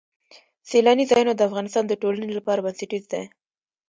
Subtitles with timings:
[0.69, 3.23] سیلاني ځایونه د افغانستان د ټولنې لپاره بنسټیز دي.